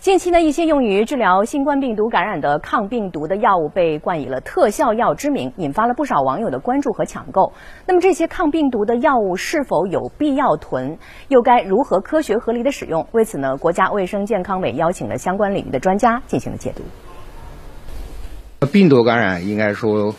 [0.00, 7.52] 近期呢，一些用于治疗新冠病毒感染的抗病毒的药物被冠以了特效药之名，引发了不少网友的关注和抢购。
[7.84, 10.96] 那么，这些抗病毒的药物是否有必要囤？
[11.28, 13.06] 又该如何科学合理的使用？
[13.12, 18.66] 为此呢，国家卫生健康委邀请了相关领域的专家进行了解读。
[18.68, 20.14] 病毒感染应该说，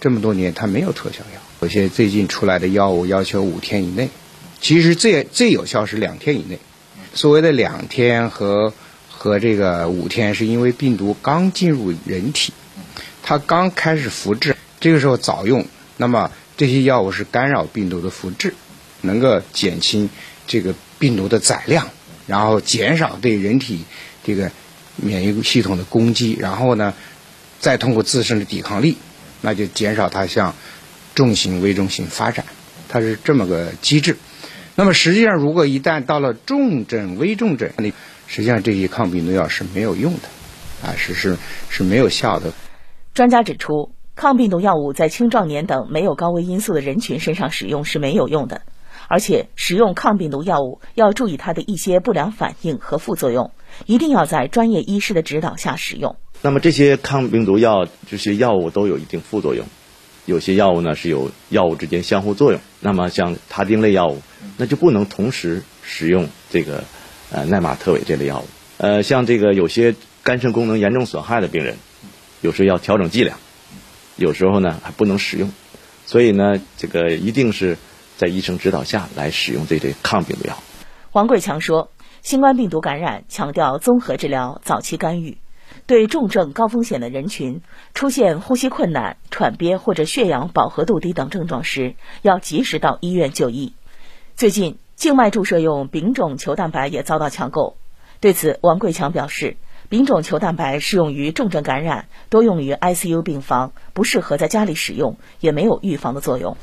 [0.00, 4.08] 这么多年它没有特效药，有些最近出来的药物要求五天以内，
[4.58, 6.58] 其实最最有效是两天以内。
[7.12, 8.72] 所谓的两天和
[9.24, 12.52] 和这个五天是因为病毒刚进入人体，
[13.22, 15.64] 它刚开始复制，这个时候早用，
[15.96, 18.52] 那么这些药物是干扰病毒的复制，
[19.00, 20.10] 能够减轻
[20.46, 21.88] 这个病毒的载量，
[22.26, 23.86] 然后减少对人体
[24.22, 24.50] 这个
[24.96, 26.92] 免疫系统的攻击，然后呢，
[27.58, 28.98] 再通过自身的抵抗力，
[29.40, 30.54] 那就减少它向
[31.14, 32.44] 重型、危重型发展，
[32.90, 34.18] 它是这么个机制。
[34.74, 37.90] 那么实际上，如果一旦到了重症、危重症，那
[38.34, 40.28] 实际上这些抗病毒药是没有用的，
[40.82, 41.38] 啊，是是
[41.68, 42.52] 是没有效的。
[43.14, 48.62] 专家指出，抗病毒药物在青壮年等没有高危因素的人群身上使用是没有用的，
[49.06, 53.52] 而且使用抗病毒药物要注意它的一些不良反应和副作用，
[53.86, 56.16] 一定要在专业医师的指导下使用。
[56.42, 59.64] 那么这些抗病毒药这些药物都有一定副作用，
[60.26, 62.60] 有些药物呢是有药物之间相互作用。
[62.80, 64.20] 那么像他汀类药物，
[64.56, 66.82] 那就不能同时使用这个。
[67.34, 68.44] 呃，奈玛特韦这类药物，
[68.78, 71.74] 呃，像这个有些肝肾功能严重损害的病人，
[72.42, 73.36] 有时候要调整剂量，
[74.14, 75.50] 有时候呢还不能使用，
[76.06, 77.76] 所以呢，这个一定是
[78.16, 80.56] 在医生指导下来使用这类抗病毒药。
[81.10, 81.90] 王贵强说，
[82.22, 85.38] 新冠病毒感染强调综合治疗、早期干预，
[85.86, 87.62] 对重症高风险的人群
[87.94, 93.72] 出现呼吸困难、喘憋或者血氧饱和度低等症状时，要及时到医院就医。
[94.36, 94.78] 最近。
[94.96, 97.76] 静脉注射用丙种球蛋白也遭到抢购，
[98.20, 99.56] 对此，王贵强表示，
[99.88, 106.56] 丙种球蛋白适用于重症感染，多用于 ICU 病房，不适合在家里使用，也没有预防的作用。